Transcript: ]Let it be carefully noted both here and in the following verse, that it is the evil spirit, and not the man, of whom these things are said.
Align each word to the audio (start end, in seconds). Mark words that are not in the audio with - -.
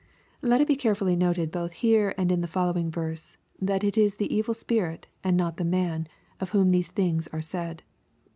]Let 0.41 0.61
it 0.61 0.67
be 0.67 0.75
carefully 0.75 1.15
noted 1.15 1.51
both 1.51 1.73
here 1.73 2.15
and 2.17 2.31
in 2.31 2.41
the 2.41 2.47
following 2.47 2.89
verse, 2.89 3.37
that 3.61 3.83
it 3.83 3.99
is 3.99 4.15
the 4.15 4.35
evil 4.35 4.55
spirit, 4.55 5.05
and 5.23 5.37
not 5.37 5.57
the 5.57 5.63
man, 5.63 6.07
of 6.39 6.49
whom 6.49 6.71
these 6.71 6.89
things 6.89 7.27
are 7.27 7.39
said. 7.39 7.83